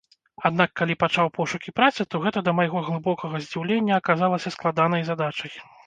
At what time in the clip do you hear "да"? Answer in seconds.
2.49-2.57